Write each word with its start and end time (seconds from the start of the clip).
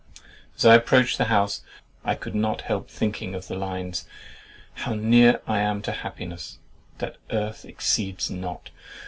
As 0.57 0.65
I 0.65 0.73
approached 0.73 1.19
the 1.19 1.25
house, 1.25 1.61
I 2.03 2.15
could 2.15 2.33
not 2.33 2.61
help 2.61 2.89
thinking 2.89 3.35
of 3.35 3.47
the 3.47 3.53
lines— 3.55 4.07
"How 4.73 4.95
near 4.95 5.41
am 5.47 5.77
I 5.77 5.81
to 5.81 5.91
a 5.91 5.93
happiness, 5.93 6.57
That 6.97 7.17
earth 7.31 7.65
exceeds 7.65 8.31
not! 8.31 8.71